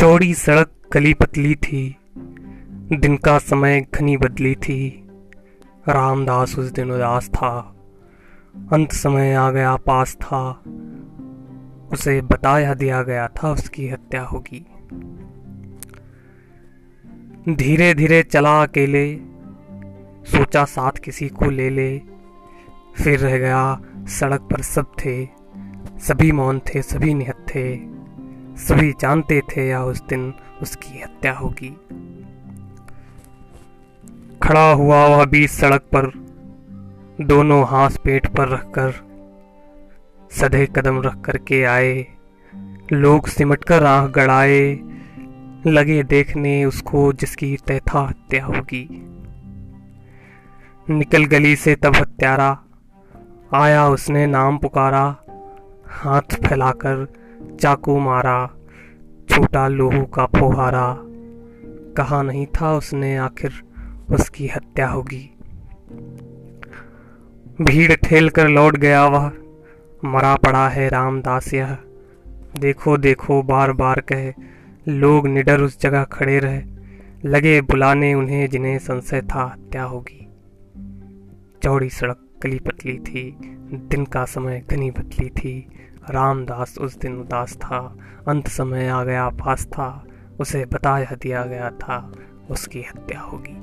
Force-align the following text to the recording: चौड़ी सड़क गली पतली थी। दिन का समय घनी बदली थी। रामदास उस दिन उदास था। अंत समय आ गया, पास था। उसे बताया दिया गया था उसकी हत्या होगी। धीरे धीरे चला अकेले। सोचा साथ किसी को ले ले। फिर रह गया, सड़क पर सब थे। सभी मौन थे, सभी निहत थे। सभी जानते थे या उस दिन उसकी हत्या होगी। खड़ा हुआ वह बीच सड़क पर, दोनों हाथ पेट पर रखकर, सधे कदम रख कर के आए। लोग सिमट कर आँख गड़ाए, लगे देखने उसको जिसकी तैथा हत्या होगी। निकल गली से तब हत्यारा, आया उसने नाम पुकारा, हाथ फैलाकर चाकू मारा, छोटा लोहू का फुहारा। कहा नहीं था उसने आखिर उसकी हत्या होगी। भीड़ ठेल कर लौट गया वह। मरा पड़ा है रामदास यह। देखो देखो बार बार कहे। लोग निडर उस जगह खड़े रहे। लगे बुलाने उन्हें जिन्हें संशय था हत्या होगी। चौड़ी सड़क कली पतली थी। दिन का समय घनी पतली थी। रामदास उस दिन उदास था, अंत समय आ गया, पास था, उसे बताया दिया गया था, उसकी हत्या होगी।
चौड़ी 0.00 0.34
सड़क 0.34 0.70
गली 0.92 1.14
पतली 1.14 1.54
थी। 1.54 1.96
दिन 2.92 3.16
का 3.16 3.38
समय 3.38 3.86
घनी 3.94 4.16
बदली 4.16 4.54
थी। 4.54 5.08
रामदास 5.88 6.58
उस 6.58 6.70
दिन 6.70 6.90
उदास 6.90 7.28
था। 7.28 7.76
अंत 8.72 8.92
समय 8.92 9.34
आ 9.34 9.50
गया, 9.50 9.76
पास 9.76 10.14
था। 10.14 10.62
उसे 11.92 12.20
बताया 12.20 12.74
दिया 12.74 13.02
गया 13.02 13.28
था 13.28 13.52
उसकी 13.52 13.88
हत्या 13.88 14.22
होगी। 14.22 14.66
धीरे 17.54 17.94
धीरे 17.94 18.22
चला 18.22 18.62
अकेले। 18.62 19.16
सोचा 20.24 20.64
साथ 20.64 20.92
किसी 20.92 21.28
को 21.28 21.44
ले 21.44 21.70
ले। 21.70 21.98
फिर 22.96 23.18
रह 23.18 23.38
गया, 23.38 23.80
सड़क 23.96 24.40
पर 24.40 24.62
सब 24.62 24.92
थे। 24.98 25.28
सभी 25.98 26.32
मौन 26.32 26.58
थे, 26.58 26.82
सभी 26.82 27.14
निहत 27.14 27.46
थे। 27.54 27.99
सभी 28.60 28.92
जानते 29.00 29.40
थे 29.40 29.68
या 29.68 29.84
उस 29.84 30.02
दिन 30.02 30.34
उसकी 30.62 31.00
हत्या 31.00 31.32
होगी। 31.32 31.68
खड़ा 34.42 34.72
हुआ 34.72 35.06
वह 35.06 35.24
बीच 35.24 35.50
सड़क 35.50 35.80
पर, 35.94 36.10
दोनों 37.20 37.66
हाथ 37.66 37.90
पेट 38.04 38.26
पर 38.26 38.48
रखकर, 38.48 38.92
सधे 40.32 40.66
कदम 40.66 41.00
रख 41.02 41.20
कर 41.20 41.36
के 41.36 41.64
आए। 41.64 42.06
लोग 42.92 43.26
सिमट 43.26 43.64
कर 43.64 43.84
आँख 43.84 44.10
गड़ाए, 44.10 44.78
लगे 45.66 46.02
देखने 46.02 46.64
उसको 46.64 47.12
जिसकी 47.12 47.56
तैथा 47.56 48.00
हत्या 48.00 48.44
होगी। 48.44 48.86
निकल 50.90 51.24
गली 51.24 51.56
से 51.56 51.74
तब 51.74 51.96
हत्यारा, 51.96 52.58
आया 53.54 53.88
उसने 53.88 54.26
नाम 54.26 54.58
पुकारा, 54.58 55.16
हाथ 55.88 56.36
फैलाकर 56.46 57.19
चाकू 57.60 57.98
मारा, 57.98 58.50
छोटा 59.28 59.68
लोहू 59.68 60.04
का 60.04 60.26
फुहारा। 60.26 60.96
कहा 61.96 62.22
नहीं 62.22 62.46
था 62.46 62.76
उसने 62.76 63.16
आखिर 63.16 63.52
उसकी 64.10 64.48
हत्या 64.48 64.88
होगी। 64.88 65.36
भीड़ 67.60 67.92
ठेल 67.92 68.28
कर 68.28 68.48
लौट 68.48 68.76
गया 68.76 69.06
वह। 69.06 69.32
मरा 70.04 70.36
पड़ा 70.36 70.68
है 70.68 70.88
रामदास 70.88 71.54
यह। 71.54 71.78
देखो 72.58 72.96
देखो 72.96 73.42
बार 73.42 73.72
बार 73.72 74.00
कहे। 74.00 74.32
लोग 74.88 75.28
निडर 75.28 75.60
उस 75.60 75.80
जगह 75.80 76.04
खड़े 76.04 76.38
रहे। 76.38 76.62
लगे 77.24 77.60
बुलाने 77.60 78.14
उन्हें 78.14 78.48
जिन्हें 78.48 78.78
संशय 78.78 79.20
था 79.20 79.44
हत्या 79.44 79.82
होगी। 79.82 80.28
चौड़ी 81.62 81.90
सड़क 81.90 82.16
कली 82.42 82.58
पतली 82.58 82.98
थी। 82.98 83.36
दिन 83.72 84.04
का 84.04 84.24
समय 84.24 84.62
घनी 84.70 84.90
पतली 84.90 85.28
थी। 85.28 85.68
रामदास 86.10 86.78
उस 86.78 86.98
दिन 86.98 87.20
उदास 87.20 87.56
था, 87.56 87.96
अंत 88.28 88.48
समय 88.48 88.88
आ 88.88 89.04
गया, 89.04 89.28
पास 89.28 89.66
था, 89.66 90.06
उसे 90.40 90.64
बताया 90.64 91.14
दिया 91.14 91.44
गया 91.44 91.70
था, 91.70 92.12
उसकी 92.50 92.82
हत्या 92.82 93.20
होगी। 93.20 93.62